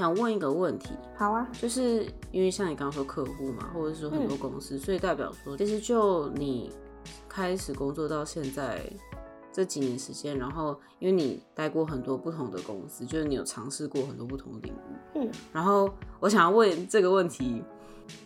[0.00, 6.72] 想问一个问题，好啊，就是因为像你刚刚说客户嘛，或者是说很多公司，所以代表说，其实就你
[7.28, 8.80] 开始工作到现在
[9.52, 17.62] 这几年时间，然后因为你待过很多不同的公司，就是你有尝试过很多不同的领域，嗯，然后我想要问这个问题，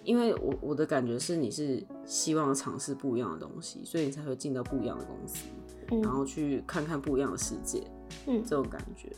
[0.05, 5.48] 因为我我的感觉是你是希望尝试不一样的东西，所以你才会进到不一样的公司，
[5.91, 6.00] 嗯。
[6.02, 7.83] 然后去看看不一样的世界，
[8.28, 8.45] 嗯。
[8.45, 9.11] 这种感觉。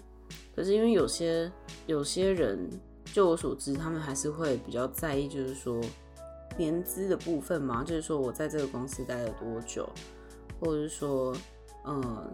[0.56, 1.52] 可是因为有些
[1.86, 2.66] 有些人，
[3.04, 5.78] 就我所知，他们还是会比较在意，就是说
[6.56, 9.86] 年资的部分嘛，就是说我在这个公司待了多久，
[10.58, 11.36] 或者是说，
[11.84, 12.32] 嗯，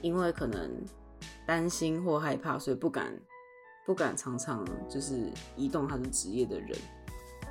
[0.00, 0.70] 因为可能
[1.46, 3.12] 担心或害怕，所以不敢
[3.84, 6.70] 不敢常常就是移动他的职业的人。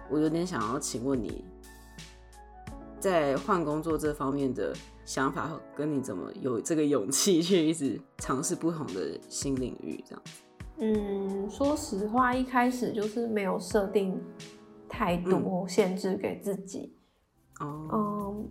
[0.09, 1.45] 我有点想要请问你，
[2.99, 4.73] 在换工作这方面的
[5.07, 10.21] 想法，跟你怎么有这个勇气去一直尝试不同的新领域，这样。
[10.79, 14.21] 嗯，说实话，一开始就是没有设定
[14.89, 16.93] 太多限制给自己，
[17.61, 18.49] 哦，嗯，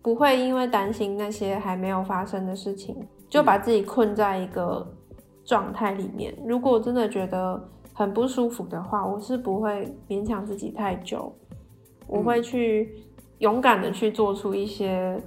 [0.00, 2.96] 不会因为担心那些还没有发生的事情，
[3.28, 4.86] 就把自己困在一个
[5.44, 6.32] 状态里面。
[6.46, 7.60] 如果真的觉得
[7.92, 11.34] 很不舒服的话，我是不会勉强自己太久，
[12.06, 12.94] 我会去
[13.38, 15.20] 勇敢的去做出一些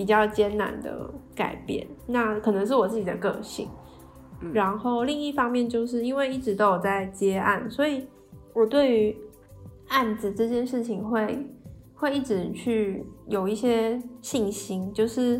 [0.00, 1.86] 比较艰难的改变。
[2.06, 3.68] 那可能是我自己的个性。
[4.54, 8.06] 然后另一方面，就是因为一直都有在接案，所以
[8.54, 9.16] 我对于
[9.88, 11.46] 案子这件事情会
[11.94, 15.36] 会一直去有一些信心，就是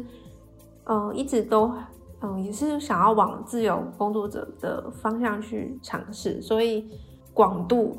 [0.84, 1.72] 嗯、呃一直都
[2.20, 6.86] 嗯、也是想要往自由工作者的方向去尝试，所以
[7.32, 7.96] 广度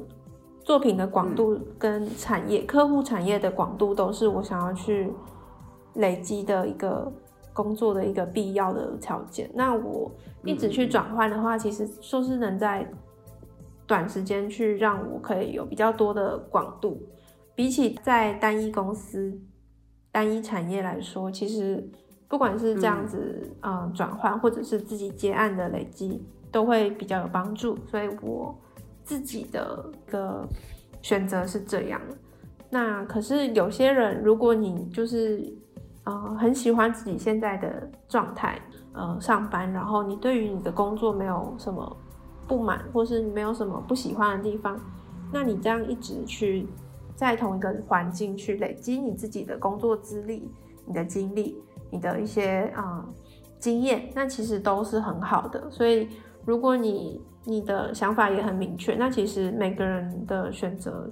[0.64, 5.12] 作品的广度跟产业、客户产业的广度都是我想要去
[5.96, 7.12] 累积的一个
[7.54, 9.50] 工作的一个必要的条件。
[9.54, 10.12] 那我
[10.44, 12.90] 一直去转换的话，其实说是能在
[13.86, 17.02] 短时间去让我可以有比较多的广度，
[17.54, 19.38] 比起在单一公司、
[20.12, 21.86] 单一产业来说，其实
[22.30, 27.78] 不管是这样子，嗯，转换或者是自己接案的累积，都会比较有帮助。
[27.88, 28.58] 所以我
[29.04, 30.48] 自己的一个
[31.02, 32.00] 选择是这样。
[32.70, 35.54] 那可是有些人，如果你就是
[36.04, 38.60] 呃很喜欢自己现在的状态，
[38.94, 41.98] 呃上班，然后你对于你的工作没有什么
[42.48, 44.80] 不满，或是没有什么不喜欢的地方，
[45.32, 46.68] 那你这样一直去
[47.16, 50.52] 在同一个环境去累积你自己的工作资历、
[50.86, 51.62] 你的经历、
[51.92, 53.06] 你的一些啊、
[53.60, 55.70] 经验，那其实都是很好的。
[55.70, 56.10] 所以
[56.46, 61.08] 如果你你的想法也很明确，那其实每个人的选择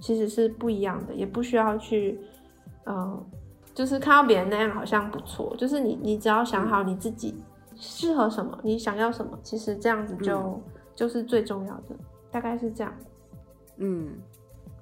[0.00, 2.18] 其实是不一样的，也不需要去
[2.86, 3.22] 嗯。
[3.74, 7.34] 就是看到别人那样好像不错，就是你你只要想好你自己
[7.74, 10.62] 适合什么，你想要什么，其实这样子就、
[10.94, 11.96] 就是最重要的，
[12.30, 12.94] 大概是这样。
[13.78, 14.12] 嗯，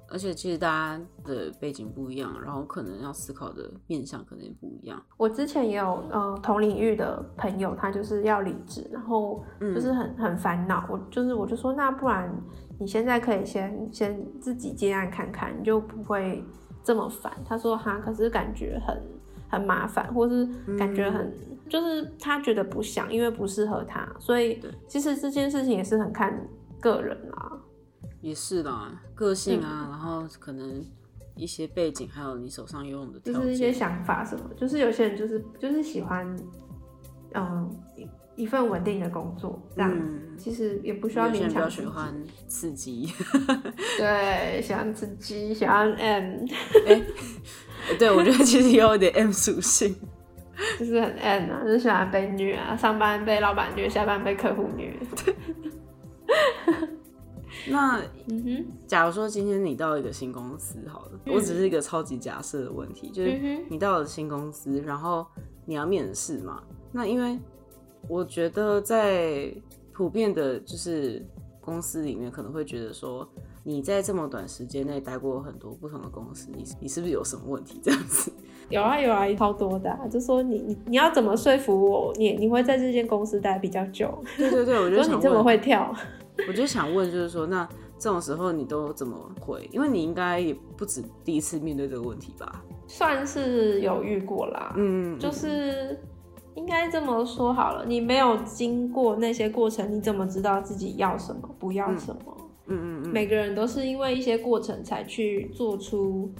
[0.09, 5.03] 而且其实大家的背景不一样，然后可能要思考的面向可能也不一样。
[5.17, 10.85] 我之前也有呃同领域的朋友，他就是要离职，然后就是很很烦恼。
[10.87, 12.31] 我就是我就说，那不然
[12.77, 16.43] 你现在可以先先自己接案看看，你就不会
[16.83, 17.31] 这么烦。
[17.47, 19.01] 他说哈，可是感觉很
[19.49, 21.31] 很麻烦，或是感觉很、
[21.69, 26.47] 就是他觉得不想，因为不适合他，所以其实这件事情也是很看
[26.79, 27.51] 个人啦。
[28.21, 30.83] 也是啦，个性啊，然后可能
[31.35, 33.71] 一些背景，还有你手上拥有的条就是一些。
[33.73, 36.25] 想法什么，就是有些人就是就是喜欢，
[37.33, 37.69] 嗯，
[38.35, 41.71] 一一份稳定的工作这样，嗯其实也不需要有些人比较勉强。
[41.71, 43.07] 喜欢刺激，
[43.97, 46.45] 对，喜欢吃鸡，喜欢 M，
[47.99, 49.95] 对我觉得其实也有点 M 属性。
[50.79, 54.95] 就是很 M 啊，就是喜欢被虐啊，上班被老板虐，下班被客户虐。
[57.69, 63.39] 那嗯哼，假如说今天你到一个新公司好了，我只是一个超级假设的问题，就是
[63.69, 65.25] 你到了新公司，然后
[65.65, 66.61] 你要面试嘛？
[66.91, 67.39] 那因为
[68.07, 69.53] 我觉得在
[69.91, 71.25] 普遍的，就是
[71.61, 73.27] 公司里面可能会觉得说，
[73.63, 78.31] 你在这么短时间内待过很多不同的公司，你你是不是有什么问题这样子？
[78.69, 84.17] 有啊有啊，超多的、啊，就说你你你要怎么说服我，你你会在这间公司待比较久？
[84.37, 85.93] 对对对，我就想说你这么问，会跳，
[86.47, 87.67] 我就想问，就是说，那
[87.99, 89.69] 这种时候你都怎么回？
[89.71, 92.63] 因为你应该也不止第一次面对这个问题吧？
[92.87, 94.73] 算是有遇过啦。
[94.77, 95.99] 嗯，就是
[96.55, 102.37] 应该这么说好了，你没有经过那些过程，你怎么知道自己要什么，不要什么？
[102.67, 106.31] 嗯嗯嗯，每个人都是因为一些过程才去做出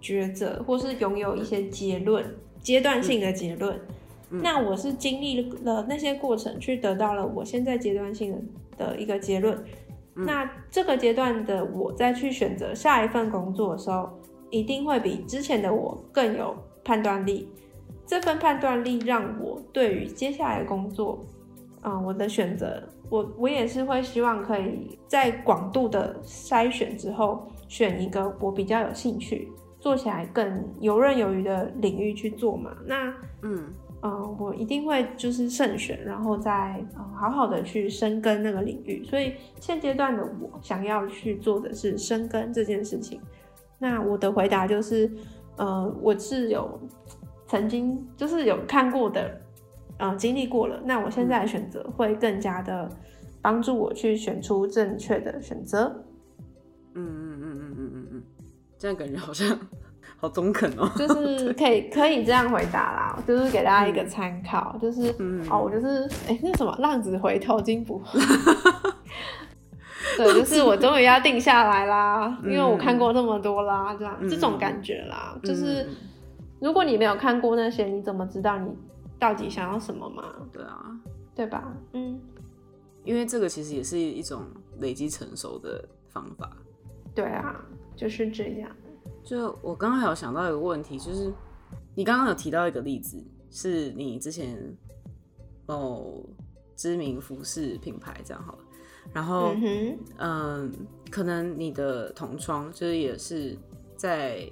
[0.00, 2.24] 抉择，或是拥有一些结论，
[2.60, 3.74] 阶段性的结论。
[4.30, 8.32] 嗯那我是经历了那些过程，去得到了我现在阶段性
[8.76, 9.62] 的的一个结论。
[10.14, 14.08] 那这个阶段的我再去选择下一份工作的时候，
[14.50, 17.48] 一定会比之前的我更有判断力。
[18.12, 21.18] 这份判断力让我对于接下来的工作，
[21.82, 29.50] 嗯，我的选择，我我也是会希望可以在广度的筛选之后，选一个我比较有兴趣、
[29.80, 32.76] 做起来更游刃有余的领域去做嘛。
[32.84, 33.64] 那嗯
[34.02, 39.02] 嗯，我一定会就是慎选，然后再嗯好好的去深耕那个领域。
[39.04, 43.18] 所以现阶段的我想要去做的是深耕这件事情。
[43.78, 45.10] 那我的回答就是，
[45.56, 46.78] 呃，我是有。
[47.52, 49.30] 曾经就是有看过的，
[49.98, 50.80] 嗯，经历过了。
[50.86, 52.88] 那我现在的选择会更加的
[53.42, 56.02] 帮助我去选出正确的选择。
[56.94, 58.22] 嗯嗯嗯嗯嗯嗯嗯，
[58.78, 59.54] 这样感觉好像
[60.16, 60.90] 好中肯哦。
[60.96, 64.74] 就是可以 可以这样回答啦，就是给大家一个参考。
[64.80, 65.14] 就是
[65.50, 68.18] 哦，我就是哎，那什么浪子回头金不换。
[70.16, 75.86] 对，就是我终于要定下来啦，因为我看过那么多啦，这样这种感觉啦，就是。
[76.62, 78.70] 如果你没有看过那些，你怎么知道你
[79.18, 80.22] 到底想要什么嘛？
[80.52, 81.00] 对啊，
[81.34, 81.76] 对吧？
[81.92, 82.20] 嗯，
[83.02, 84.44] 因为这个其实也是一种
[84.78, 86.56] 累积成熟的方法。
[87.16, 87.60] 对啊，
[87.96, 88.70] 就是这样。
[89.24, 91.32] 就我刚刚还有想到一个问题，就是
[91.96, 93.20] 你刚刚有提到一个例子，
[93.50, 94.56] 是你之前
[95.66, 96.24] 某
[96.76, 98.58] 知名服饰品牌这样好了，
[99.12, 99.52] 然后
[100.18, 100.72] 嗯，
[101.10, 103.58] 可能你的同窗就是也是
[103.96, 104.48] 在。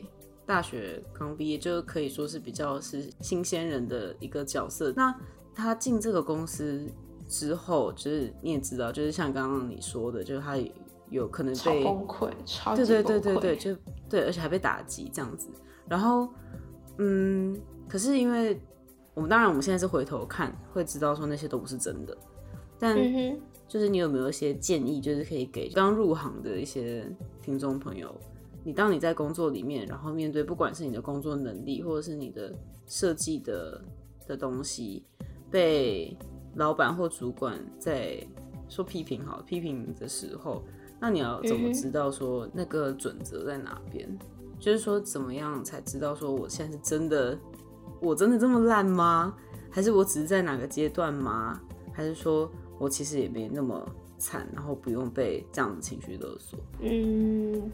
[0.50, 4.92] 大学刚毕业就可以说是比较是新鲜人的一个角色。
[4.96, 5.14] 那
[5.54, 6.84] 他进这个公司
[7.28, 10.56] 之后，就是你也知道，就是像刚刚你说的，就是他
[11.08, 13.76] 有可能被崩溃，超对对对对对，就
[14.08, 15.48] 对，而且还被打击这样子。
[15.86, 16.28] 然后，
[16.98, 17.56] 嗯，
[17.88, 18.60] 可是因为
[19.14, 22.18] 我们当然我们现在是回头看，会知道说那些都不是真的。
[22.76, 22.96] 但
[23.68, 27.08] 就是你有没有一些建议，就是可以给刚入行的一些
[27.40, 28.12] 听众朋友？
[28.62, 32.54] 你当你在工作里面，然后面对不管是你的工作能力，或者是你的
[32.86, 33.82] 设计的
[34.26, 35.04] 的东西，
[35.50, 36.16] 被
[36.56, 38.22] 老板或主管在
[38.68, 40.62] 说批评好批评的时候，
[41.00, 44.08] 那你要怎么知道说那个准则在哪边？
[44.58, 47.38] 就是说怎么样才知道说我现在是真的，
[48.00, 49.34] 我真的这么烂吗？
[49.70, 51.58] 还是我只是在哪个阶段吗？
[51.92, 56.58] 还是说我其实也没那么惨，然后不用被这样的情绪勒索？
[56.80, 57.70] 嗯。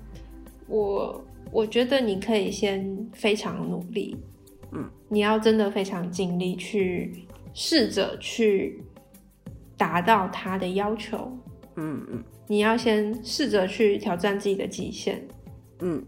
[0.69, 4.17] 我我觉得你可以先非常努力，
[4.73, 7.13] 嗯，你要真的非常尽力去
[7.55, 8.83] 试着去
[9.77, 11.31] 达到他的要求，
[11.77, 15.23] 嗯嗯，你要先试着去挑战自己的极限，
[15.81, 16.05] 嗯，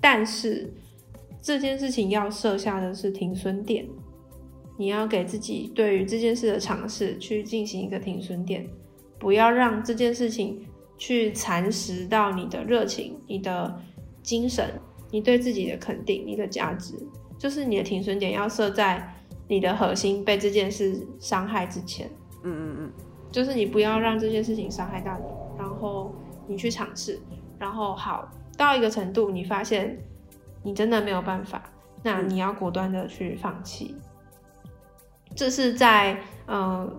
[0.00, 0.72] 但是
[1.42, 3.86] 这件事情要设下的是停损点，
[4.78, 8.66] 你要给自己对于这件事的尝试去进行一个停损点，
[9.18, 10.64] 不要让这件事情。
[11.06, 13.78] 去蚕食到你的热情、你的
[14.22, 14.80] 精神、
[15.10, 16.94] 你对自己的肯定、你的价值，
[17.36, 19.06] 就是你的停损点要设在
[19.46, 22.10] 你的核心被这件事伤害之前。
[22.42, 22.92] 嗯嗯嗯，
[23.30, 26.10] 就是你不要让这件事情伤害到你，然后
[26.46, 27.20] 你去尝试，
[27.58, 30.02] 然后好到一个程度，你发现
[30.62, 31.70] 你真的没有办法，
[32.02, 33.94] 那你要果断的去放弃。
[35.36, 36.96] 这是在嗯。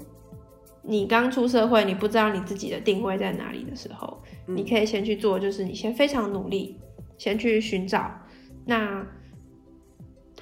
[0.88, 6.80] 你刚出社会，你不知道你自己的定位在哪里的时候，你可以先去做，就是你先非常努力，
[7.18, 8.12] 先去寻找。
[8.65, 9.06] 那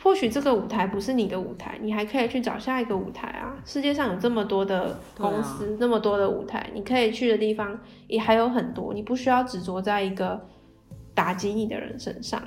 [0.01, 3.55] 或许这个舞台不是你的舞台，你还可以去找下一个舞台啊！
[3.63, 8.93] 世界上有这么多的公司，那么多的舞台，你可以去的地方也还有很多。
[8.93, 10.45] 你不需要执着在一个
[11.13, 12.43] 打击你的人身上，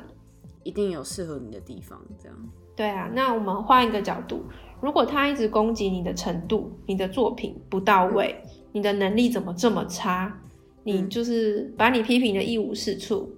[0.65, 1.99] 一定有适合你的地方。
[2.21, 2.37] 这样
[2.77, 3.09] 对啊。
[3.15, 4.45] 那我们换一个角度。
[4.81, 8.37] 如果他一直攻击你的程度，你的作品不到位，
[8.73, 10.41] 你的能力怎么这么差？
[10.85, 13.35] 你就是把你批评的一无是处。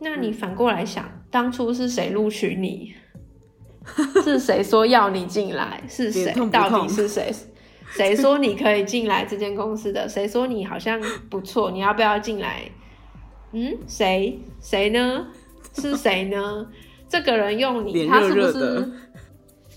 [0.00, 2.94] 那你反过来想，当初是谁录取你？
[4.24, 5.82] 是谁说要你进来？
[5.88, 6.32] 是谁？
[6.50, 7.32] 到底是谁？
[7.92, 10.08] 谁说你可以进来这间公司的？
[10.08, 11.70] 谁说你好像不错？
[11.70, 12.62] 你要不要进来？
[13.52, 14.40] 嗯，谁？
[14.60, 15.26] 谁呢？
[15.74, 16.66] 是谁呢？
[17.08, 18.92] 这个人用你，他是不是？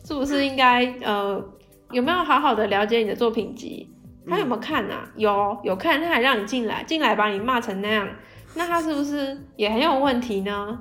[0.04, 1.44] 是不是应该呃
[1.92, 3.90] 有没有好好的了解你的作品集？
[4.28, 5.10] 他有没有看啊？
[5.18, 8.08] 有有看，他还让你进来，进来把你骂成那样，
[8.56, 10.80] 那他是不是也很有问题呢？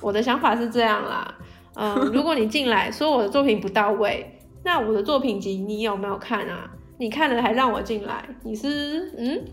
[0.00, 1.34] 我的想法是这样啦，
[1.74, 6.70] 嗯， 如果你进来说我的作品不到位，那我的作品集你有没有看啊？
[6.98, 9.44] 你看了还让我进来，你是嗯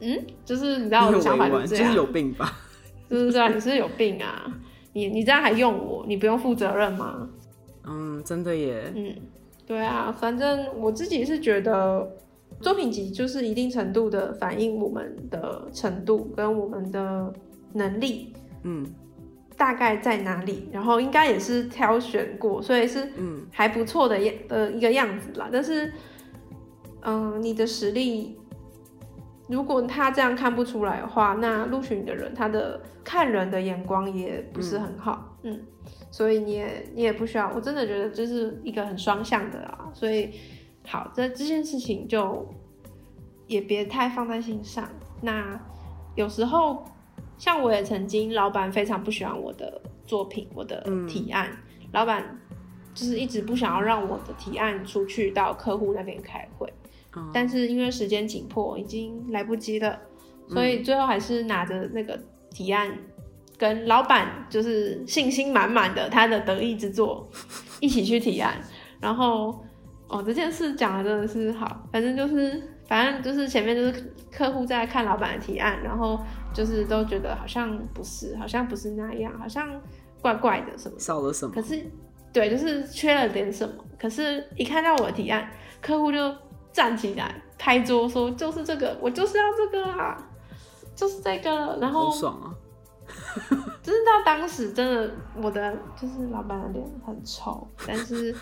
[0.00, 2.56] 嗯，就是你知道我的想法是这样，就是有病吧？
[3.10, 3.48] 是不是啊？
[3.48, 4.44] 你是有病啊？
[4.92, 6.04] 你你这样还用我？
[6.06, 7.28] 你不用负责任吗？
[7.90, 8.92] 嗯，真的耶。
[8.94, 9.14] 嗯，
[9.66, 12.08] 对啊，反正我自己是觉得，
[12.60, 17.32] 作品集就是一定程度的反映我们的程度跟我们的
[17.72, 18.32] 能力，
[18.62, 18.86] 嗯
[19.56, 25.50] 大概在哪里，然后应该也是挑选过，所以是嗯还不错的样的一个样子啦。
[25.52, 25.92] 但是，
[27.02, 28.38] 嗯、你的实力，
[29.50, 35.60] 如果他这样看不出来的话，那录取你的人他的看人的眼光也不是很好，嗯
[36.10, 39.90] 所以你也你也不需要，我真的觉得这是一个很双向的啊。
[39.92, 40.30] 所以，
[40.86, 42.48] 好，这这件事情就
[43.46, 44.88] 也别太放在心上。
[45.20, 45.60] 那
[46.16, 46.84] 有时候，
[47.38, 51.48] 像我也曾经，老板非常不喜欢我的作品，我的嗯提案，
[51.92, 52.38] 老板
[52.92, 56.72] 就是一直不想要让我的提案出去到客户那边开会，
[57.14, 59.98] 哦但是因为时间紧迫，已经来不及了，
[60.48, 62.18] 所以最后还是拿着那个
[62.50, 62.96] 提案，
[63.58, 67.28] 跟老板就是信心满满的他的得意之作
[67.80, 68.60] 一起去提案，
[69.00, 69.64] 然后
[70.08, 76.18] 哦这件事讲的真的是好，反正就是反正就是前面就是客户在看老板的提案，然后
[76.52, 79.68] 就是都觉得好像不是，好像不是那样，好像
[80.20, 81.62] 怪怪的什么少了什么可？
[81.62, 81.84] 是，
[82.32, 83.74] 对，就是缺了点什么。
[83.98, 85.48] 可是，一看到我的提案，
[85.80, 86.34] 客户就
[86.72, 90.16] 站起来拍桌说：“就是这个，我就是要这个啊，
[90.94, 92.54] 就是这个。”然后好，爽啊！
[93.82, 95.10] 就是到当时真的，
[95.42, 98.34] 我的就是老板的脸很臭，但是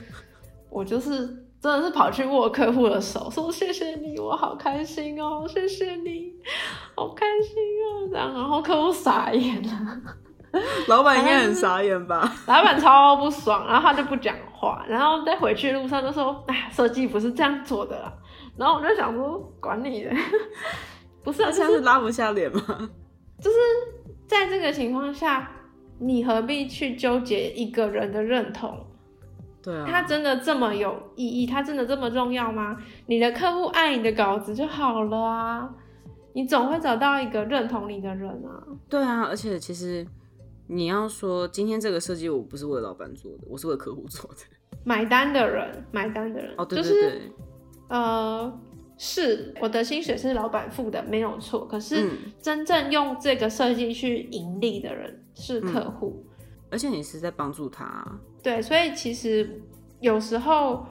[0.68, 1.26] 我就是
[1.60, 6.34] 真的是跑去握客户的手，说：“谢谢你，我好开心哦，谢谢你，
[6.94, 10.00] 好开心哦。”这样，然后客户傻眼了。
[10.88, 12.32] 老板应该很傻眼吧？
[12.46, 18.12] 老板超不爽，然后他就不讲话，然后在回去的路上就说：“哎，设计不是这样做的啦。”
[18.56, 20.10] 然后我就想说，管你的，
[21.22, 22.60] 不是啊，他就是现在是拉不下脸吗？
[23.40, 23.56] 就是
[24.26, 25.50] 在这个情况下，
[26.00, 28.86] 你何必去纠结一个人的认同？
[29.62, 31.46] 对啊，他真的这么有意义？
[31.46, 32.76] 他真的这么重要吗？
[33.06, 35.68] 你的客户爱你的稿子就好了啊，
[36.32, 38.62] 你总会找到一个认同你的人啊。
[38.88, 40.06] 对啊，而且其实
[40.68, 44.36] 你要说今天这个设计我不是为老板做的，我是为客户做的。
[44.84, 47.32] 买单的人，买单的人，哦，对就是对对，
[47.88, 48.60] 呃，
[48.96, 51.66] 是我的薪水是老板付的，没有错。
[51.66, 52.10] 可是嗯
[52.40, 56.24] 真正用这个设计去盈利的人是客嗯户，
[56.70, 59.60] 而且你是在帮助他啊、对，所以其实
[60.00, 60.86] 有时候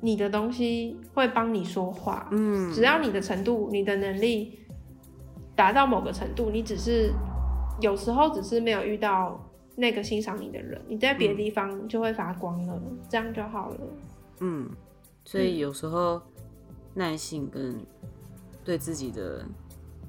[0.00, 4.58] 你的东西会帮你说话，嗯，只要你的程度、你的能力
[5.56, 7.12] 达到某个程度，你只是
[7.80, 9.40] 有时候只是没有遇到
[9.74, 13.78] 那个欣赏你的人，你在别的地方就会发光了，这样就好了。
[14.40, 14.68] 嗯，
[15.24, 16.20] 所以有时候
[16.94, 17.76] 耐性跟
[18.64, 19.44] 对自己的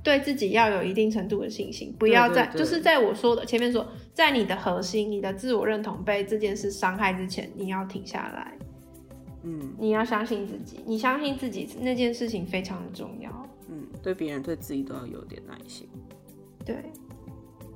[0.04, 8.58] 对自己要有一定程度的信心，不要在就是在我说的前面说，在你的核心、你的自我认同被这件事伤害之前，你要停下来，
[9.44, 13.32] 嗯你要相信自己，你相信自己那件事情非常的重要。
[13.70, 15.88] 嗯，对别人对自己都要有点耐心。
[16.66, 16.92] 对，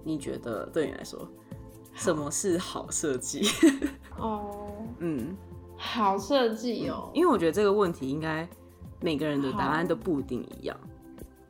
[0.08, 1.28] 你觉得对你来说，
[1.94, 3.42] 什么是好设计？
[4.18, 4.50] 哦，
[5.00, 5.36] 嗯，
[5.76, 8.48] 好设计哦，因为我觉得这个问题应该
[9.02, 10.78] 每个人的答案都不一定一样，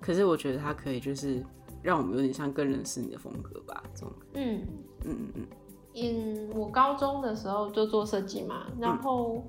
[0.02, 1.44] 可是我觉得它可以就是
[1.84, 4.68] 让我们有点像更认识你的风格吧，这种，嗯。
[5.06, 5.48] 嗯嗯嗯，
[5.96, 9.44] 嗯，我高中的时候就做设计嘛，然后、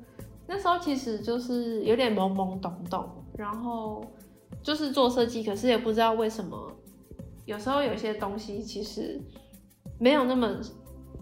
[0.47, 4.05] 那时候其实就是有点懵懵懂懂，然后
[4.63, 6.71] 就是做设计，可是也不知道为什么，
[7.49, 9.19] 有时候有些东西其实
[9.99, 10.61] 没有那么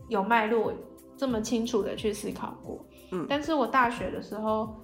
[0.08, 0.72] 有脉络，
[1.16, 2.84] 这么清楚的去思考过。
[3.12, 4.74] 嗯但是我大学的时候，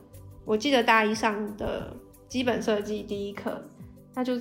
[0.45, 1.97] 我记得大一上的
[2.29, 3.61] 基本设计第一课，
[4.15, 4.35] 那就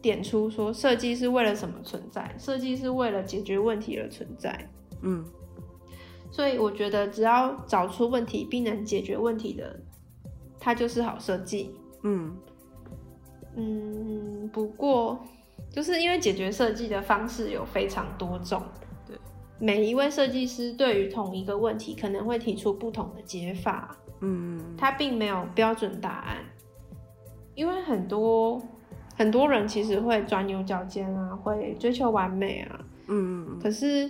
[0.00, 2.32] 点出说，设计是为了什么存在？
[2.38, 4.70] 设计是为了解决问题而存在。
[5.02, 5.24] 嗯
[6.30, 9.80] 所以我觉得，只要找出问题并能解决问题的，
[10.60, 11.74] 它就是好设计。
[12.04, 12.36] 嗯
[13.56, 15.18] 嗯，不过
[15.74, 18.62] 就是因为解决设计的方式有非常多种，
[19.04, 19.16] 对，
[19.58, 24.76] 每一位设计师对于同一个问题可能会提出不同的解法，嗯。
[24.78, 26.36] 它并没有标准答案。
[27.56, 28.62] 因为很多
[29.16, 32.78] 很多人其实会钻牛角尖啊，会追求完美啊，
[33.08, 33.44] 嗯。
[33.48, 34.08] 嗯可是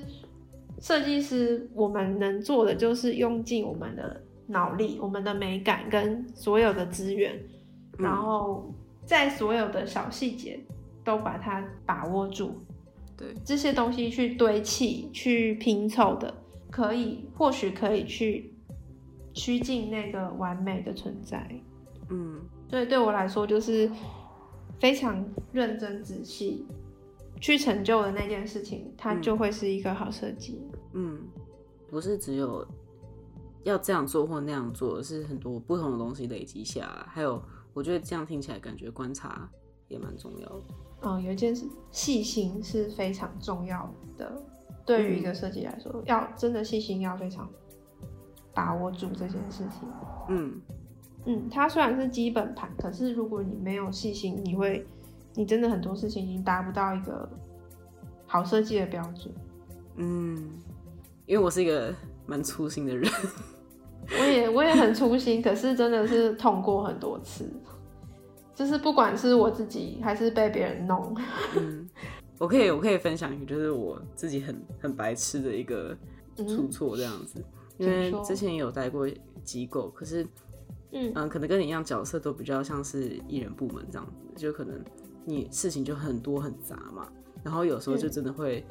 [0.82, 7.32] 设计师，我们能做的就是用尽我们的脑力、我们的美感跟所有的资源，
[7.98, 8.04] 嗯。
[8.04, 8.70] 然后
[9.06, 10.60] 在所有的小细节
[11.04, 12.64] 都把它把握住。
[13.16, 16.34] 对，这些东西去堆砌、去拼凑的，
[16.70, 18.52] 可以或许可以去
[19.32, 21.48] 趋近那个完美的存在。
[22.08, 23.88] 嗯所以对我来说，就是
[24.80, 26.66] 非常认真仔细
[27.40, 30.60] 去成就的那件事情，它嗯就会是一个好设计。
[30.92, 31.20] 嗯，
[31.88, 32.66] 不是只有
[33.62, 37.40] 要这样做或那样做，是很多不同的东西累积下来，还有
[37.72, 39.48] 我觉得这样听起来感觉观察
[39.88, 40.62] 也蛮重要的。
[41.02, 44.42] 嗯，有一件事，细心是非常重要的。
[44.86, 47.48] 对于一个设计来说，要真的细心，要非常
[48.52, 49.88] 把握住这件事情。
[50.28, 50.60] 嗯
[51.26, 54.86] 嗯，它虽然是基本盘，可是如果你没有细心，你会，
[55.34, 57.26] 你真的很多事情已经达不到一个
[58.26, 59.34] 好设计的标准。
[59.96, 60.50] 嗯，
[61.24, 61.94] 因为我是一个
[62.26, 63.10] 蛮粗心的人，
[64.20, 67.50] 我也我也很粗心，可是真的是痛过很多次，
[68.54, 71.16] 就是不管是我自己还是被别人弄。
[71.56, 71.88] 嗯，
[72.38, 75.96] 我可以我可以分享一个，就是我自己很很白痴的一个
[76.36, 77.42] 出错这样子，
[77.78, 79.08] 因为之前也有待过
[79.42, 80.22] 机构，可是
[80.92, 81.12] 嗯。
[81.14, 84.80] 嗯，可能跟你一样角色都比较像是艺人部门这样子，就可能
[85.24, 87.08] 你事情就很多很杂嘛，
[87.42, 88.64] 然后有时候就嗯真的会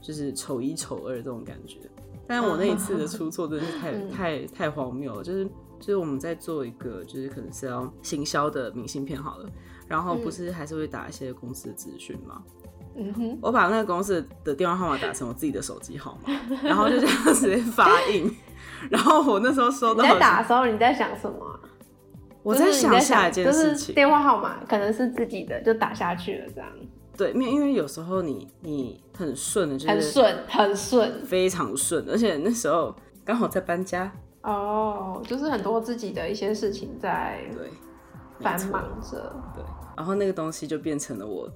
[0.00, 1.78] 就是丑一丑二这种感觉。
[2.26, 4.10] 但我那一次的 出错真的是太、嗯。
[4.10, 5.48] 太太荒谬了，就是
[5.82, 9.48] 就是我们在做一个就是可能是要行销的明信片好了，
[9.88, 12.40] 然后不嗯是还是会打一些公司的资讯吗，
[12.96, 18.32] 嗯哼，我把那个公司的电话号码打成我自己的手机号码，然后就这样直接发印。
[18.88, 21.60] 然后我那时候收到你到，在打的时候你在想什么啊、
[22.42, 26.68] 我在想下一件就是事情，电话号码可能是自己的，就打下去了，这样
[27.16, 31.24] 对，因为因为有时候你你很顺的，就是很顺，很顺。
[31.24, 34.10] 非常顺，而且那时候刚好在搬家，
[34.42, 37.70] 哦，就是很多自己的一些事情在对，
[38.40, 39.32] 繁忙着。
[39.54, 39.64] 对，
[39.96, 41.48] 然后那个东西就变成了我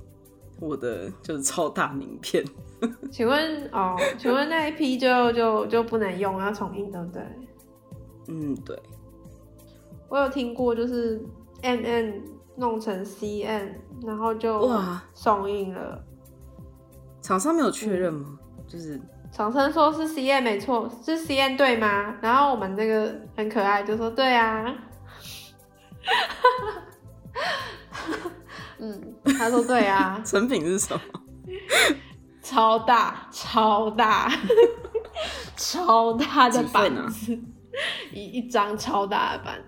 [0.61, 2.45] 我的就是超大名片，
[3.11, 7.23] 请问哦，请问那一批就就就不能用，要重印，对不对？
[8.29, 8.81] 嗯，对，
[10.09, 11.21] 我有听过，就是
[11.63, 12.23] M N
[12.57, 16.03] 弄成 C N，然后就哇送印了。
[17.21, 18.39] 厂商没有确认吗？
[18.69, 19.01] 就是
[19.37, 22.17] 厂商说是 C N 没错，是 C N 对吗？
[22.23, 24.65] 然后我们那个很可爱，就说对啊。
[28.81, 31.01] 嗯，他说对啊， 成品是什么？
[32.41, 34.33] 超大超大
[35.55, 37.39] 超大的板子，
[38.13, 39.65] 一一张超大的板子，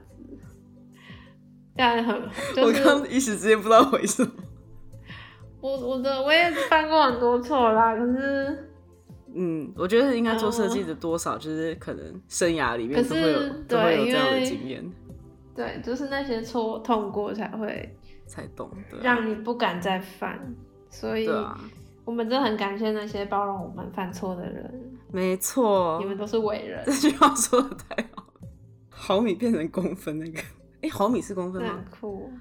[1.76, 2.22] 但很
[2.56, 4.30] 就是我刚一时之间不知道回什么。
[5.60, 8.67] 我我的我也犯过很多错啦，可是
[9.40, 14.92] 嗯，我觉得应该做设计的多少就是可能生涯里面都会有都会有对这样的因为经验，
[15.54, 17.96] 对，就是那些错痛过才会
[18.26, 18.98] 才懂得。
[19.00, 20.38] 让你不敢再犯，
[20.90, 21.28] 所以
[22.04, 24.74] 我们真的很感谢那些包容我们犯错的人，
[25.12, 25.98] 没错。
[26.00, 26.82] 你，们都是伟人。
[26.84, 28.22] 这，句话说的太好。
[28.22, 28.48] 了。
[28.90, 30.40] 毫米变成公分那个，
[30.82, 32.00] 哎、毫米是公分那吗很？
[32.00, 32.32] 酷。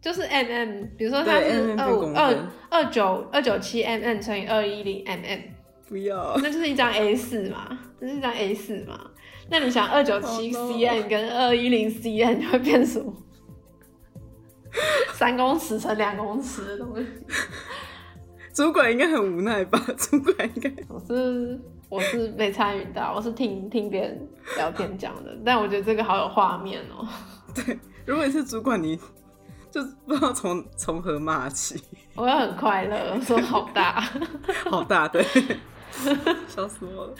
[0.00, 5.40] 就是 M M，比如说它对是 mm 二二二九二九七 M M 乘以二一零 M M，
[5.94, 8.98] 不要，那就是一张 A 四嘛，这是一张 A 四嘛。
[9.48, 13.14] 那你想二九七 Oh cm 跟二一零 cm 会变什么？
[15.14, 17.06] 三公尺乘两公尺的东西。
[18.52, 19.78] 主管应该很无奈吧？
[19.96, 27.06] 主管应该我是我是没参与到，我是听听别人聊天讲的，但我觉得这个好有画面哦、
[27.54, 28.98] 对如果你是主管，你
[29.70, 31.80] 就不知道从从何骂起，
[32.16, 34.00] 我会很快乐，说好大。
[34.64, 35.24] 好大对，
[36.48, 37.14] 笑死我了。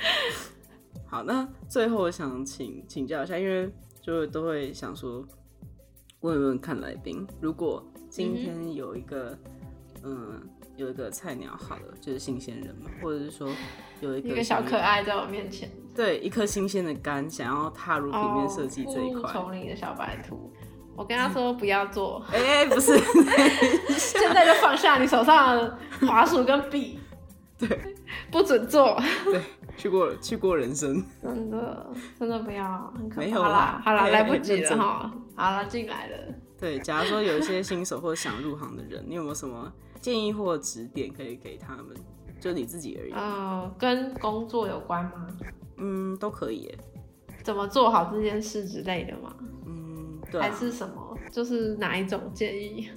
[1.07, 5.25] 好，那最后我想请请教一下，因为就都会想说
[6.21, 9.37] 问一问看来宾，如果今天有一个
[10.03, 10.41] 嗯
[10.77, 13.49] 有一个菜鸟好了，就是新鲜人嘛，或者是说
[14.01, 19.33] 有一个一个小可爱在我面前，对一颗新鲜的肝，想要踏入平面设计这一块。
[19.33, 20.53] 丛林的小白兔。
[20.97, 22.97] 我跟他说不要做，哎、不是，
[23.99, 27.01] 现在就放下你手上的滑鼠跟笔，
[27.59, 27.69] 对
[28.31, 29.01] 不准做。
[29.25, 29.41] 对，
[29.77, 31.87] 去过去过人生，真的，
[32.19, 33.21] 真的不要，很可怕。
[33.21, 35.13] 没有啦好啦，好啦，哎来不及了哈。
[35.37, 36.17] 好了，进来了。
[36.59, 41.89] 对，假如说有一些新手或者想入行的人，你有没有什么建议或指点可以给他们？
[42.41, 45.27] 就你自己而已，呃，跟工作有关吗？
[45.79, 46.79] 嗯，都可以耶。
[47.43, 49.35] 怎么做好这件事之类的吗？
[49.67, 51.19] 嗯，对、还啊，是什么？
[51.33, 52.89] 就是哪一种建议？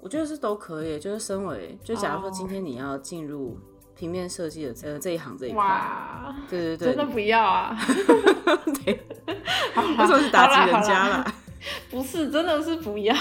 [0.00, 0.98] 我觉得是都可以。
[0.98, 3.58] 就是身为，就假如说哦今天你要进入
[3.98, 7.76] 平面设计的这这一行这一块，哇，对对对，真的不要啊！
[8.84, 9.00] 对，
[9.74, 11.34] 好啦为什么是打击人家好啦啦？
[11.90, 13.14] 不是，真的是不要。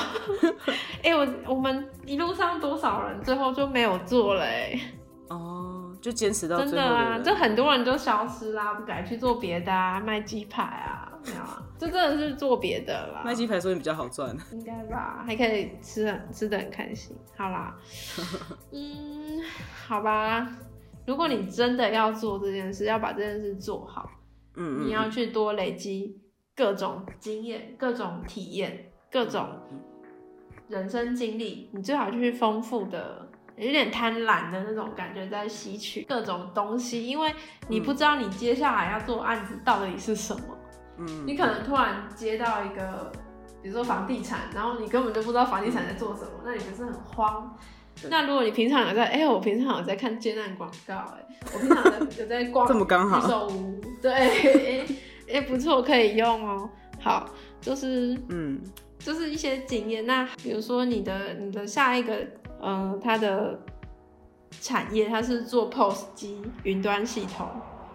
[1.02, 4.82] 哎、我我们一路上多少人最后就没有做嘞、欸，
[5.30, 5.75] 哦，
[6.06, 13.24] 就坚持到真的啊，人就很多人都消失啦，不改去做别的啊，卖鸡排啊，没有啊，就真的是做别的啦。
[13.26, 14.38] 卖鸡排说你比较好赚。
[14.52, 17.18] 应该吧，还可以吃很吃的很开心。
[17.36, 17.76] 好啦，
[18.72, 19.42] 嗯，
[19.88, 20.48] 好吧。
[21.08, 24.08] 如果你真的要做这件事，要把这件事做好，
[24.58, 26.22] 嗯嗯，你要去多累积
[26.56, 29.50] 各种经验、各种体验、各种
[30.68, 37.34] 人生经历，你最好去丰富的，有点贪婪的那种感觉，在吸取各种东西，因为
[37.68, 40.42] 你不知道你接下来要做案子到底是什么。
[40.98, 43.12] 嗯，你可能突然接到一个，
[43.62, 47.58] 比如说房地产，然后你根本就不知道房地产在做什么，那你不是很慌？
[48.10, 51.84] 那如果你平常有在，哎、我平常有在看接案广告，哎，我平常
[52.20, 54.86] 有在逛这么刚好预售屋，对，哎、
[55.34, 56.70] 哎不错，可以用哦。
[57.02, 57.30] 好，
[57.62, 58.62] 就是嗯
[59.00, 60.06] 就是一些经验。
[60.06, 62.26] 那比如说你的你的下一个，
[62.66, 63.60] 嗯、它的
[64.62, 67.48] 产业它是做 POS 机云端系统，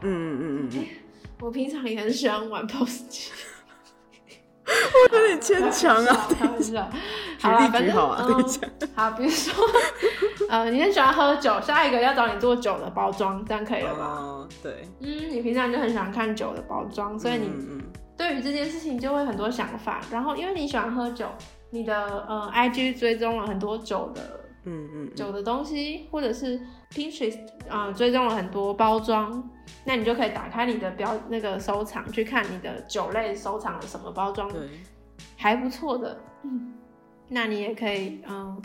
[0.02, 0.86] 嗯嗯嗯嗯，
[1.40, 3.30] 我平常也很喜欢玩 POS 机。
[5.12, 6.26] 我有点牵强啊。
[6.38, 6.88] 开玩笑，
[7.38, 8.26] 举好啦，反正例举好啊。
[8.94, 9.52] 好，比如说，
[10.48, 14.04] 呃，你很喜欢喝酒，下一个要找你做酒的包装，这样可以了吧？
[14.06, 17.50] 哦，对，嗯，你平常就很喜欢看酒的包装，所以你
[18.16, 20.00] 对于这件事情就会很多想法。
[20.10, 21.26] 然后，因为你喜欢喝酒，
[21.70, 29.50] 你的呃 IG 追踪了很多酒的嗯嗯嗯，酒的东西，或者是 Pinterest 呃追踪了很多包装，
[29.84, 34.68] 那你就可以打开你的标那个收藏，去看你的酒类收藏了什么包装，对，
[35.36, 36.74] 还不错的，嗯，
[37.28, 38.60] 那你也可以嗯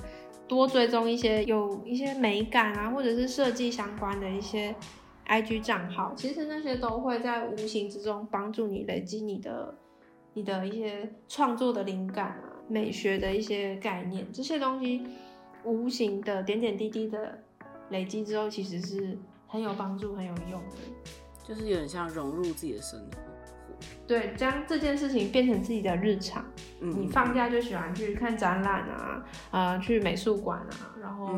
[0.47, 4.75] 多追踪一些有一些美感啊，或者是设计相关的一些
[5.27, 9.75] IG 账号，其实那些都会在无形之中帮助你累积你的
[10.33, 15.01] 你的一些创作的灵感啊，美学的一些概念，这些东西
[15.65, 17.37] 无形的点点滴滴的
[17.89, 20.77] 累积之后，其实是很有帮助、很有用的。
[21.43, 23.07] 就是有点像融入自己的生活。
[24.07, 26.43] 对，将这件事情变成自己的日常。
[26.79, 31.33] 嗯，你放假就喜欢去看展览啊，呃，去美术馆啊，然后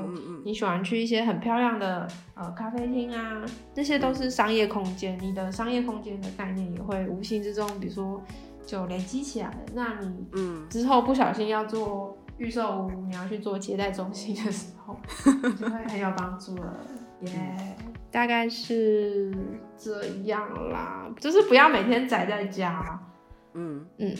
[0.46, 5.18] 你喜欢去一些很漂亮的呃咖啡厅啊，这些都是商业空间。
[5.22, 8.24] 你的商业空间的概念也会无形之中，比如说
[8.66, 9.58] 就累积起来了。
[9.74, 14.96] 那你嗯之后不小心要做预售屋，你要去做接待中心的时候，
[15.60, 16.78] 就会很有帮助了。
[17.22, 17.76] 耶、
[18.12, 19.34] 大概是
[19.76, 23.00] 这样啦，就是不要每天宅在家。
[23.54, 24.16] 嗯嗯，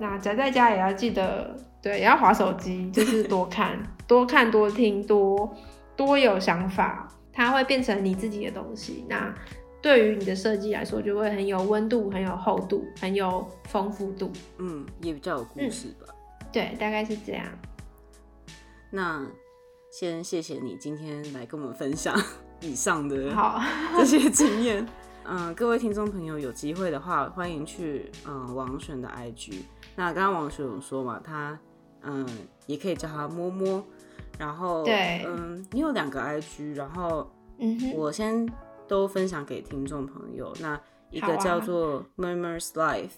[0.00, 5.54] 那宅在家也要记得，对，也要划手机， 就是多看、多看、多听、多
[5.96, 9.04] 多有想法，它会变成你自己的东西。
[9.08, 9.32] 那
[9.80, 14.32] 对于你的设计来说，就会很有温度、很有厚度、很有丰富度。
[14.58, 16.12] 嗯，也比较有故事吧。
[16.52, 17.46] 对，大概是这样。
[18.90, 19.26] 那
[19.90, 22.18] 先谢谢你今天来跟我们分享
[22.60, 23.60] 以上的好，
[23.98, 24.86] 这些经验。
[25.24, 29.62] 嗯，各位听众朋友，有机会的话，欢迎去嗯王璇的 IG。
[29.94, 31.58] 那刚刚王璇有说嘛，他
[32.02, 32.26] 嗯
[32.66, 33.84] 也可以叫他摸摸。
[34.38, 38.48] 然后对嗯，你有两个 IG，然后嗯哼，我先
[38.86, 40.54] 都分享给听众朋友。
[40.60, 40.80] 那
[41.10, 43.10] 一个叫做 Murmurs Life，、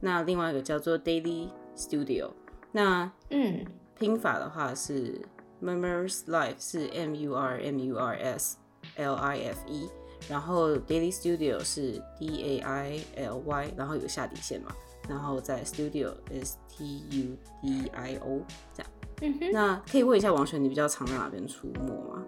[0.00, 2.30] 那另外一个叫做 Daily Studio。
[2.72, 3.64] 那嗯，
[3.98, 5.20] 拼法的话是
[5.62, 8.56] Murmurs Life 是 M U R M U R S
[8.96, 9.88] L I F E，
[10.28, 14.72] 然后 Daily Studio 是 D A I L Y，然后有下底线嘛，
[15.08, 18.40] 然后在 Studio S T U D I O
[18.72, 18.92] 这样。
[19.20, 19.52] 嗯哼。
[19.52, 22.24] 那可以问一下王璇，你比较常在哪边出没吗？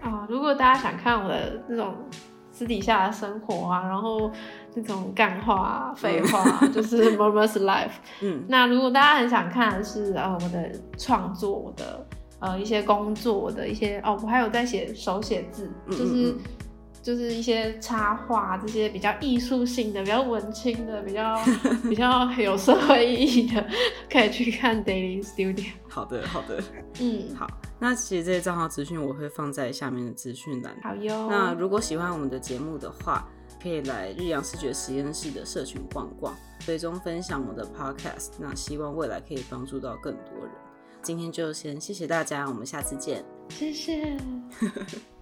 [0.00, 1.96] 啊、如果大家想看我的那种
[2.54, 4.30] 私底下的生活啊，然后
[4.74, 7.90] 那种干话、啊、废话啊， 就是 Murmurs Life。
[8.22, 12.06] 嗯那如果大家很想看的是呃我的创作，我的
[12.38, 16.38] 呃一些工作，我的一些哦，我还有在写手写字，嗯就是嗯
[17.04, 21.38] 就是一些插画这些比较艺术性的、比较文青的、比较
[21.90, 23.62] 比较有社会意义的，
[24.10, 25.66] 可以去看 Daily Studio。
[25.86, 26.62] 好的，好的，
[27.00, 27.46] 嗯，好。
[27.78, 30.74] 那其实这些账号资讯我会放在下面的资讯栏。
[30.82, 31.28] 好哟。
[31.28, 33.28] 那如果喜欢我们的节目的话，
[33.62, 38.30] 可以来日阳视觉实验室的社群逛逛，最终分享我的 podcast。
[38.38, 40.50] 那希望未来可以帮助到更多人。
[41.02, 43.22] 今天就先谢谢大家，我们下次见。
[43.50, 44.16] 谢谢。